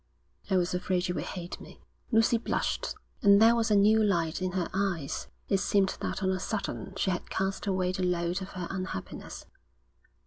I 0.49 0.57
was 0.57 0.73
afraid 0.73 1.07
you 1.07 1.13
would 1.13 1.25
hate 1.25 1.61
me.' 1.61 1.79
Lucy 2.11 2.39
blushed, 2.39 2.95
and 3.21 3.39
there 3.39 3.55
was 3.55 3.69
a 3.69 3.75
new 3.75 4.01
light 4.03 4.41
in 4.41 4.53
her 4.53 4.67
eyes. 4.73 5.27
It 5.47 5.59
seemed 5.59 5.95
that 6.01 6.23
on 6.23 6.31
a 6.31 6.39
sudden 6.39 6.95
she 6.97 7.11
had 7.11 7.29
cast 7.29 7.67
away 7.67 7.91
the 7.91 8.01
load 8.01 8.41
of 8.41 8.53
her 8.53 8.65
unhappiness. 8.71 9.45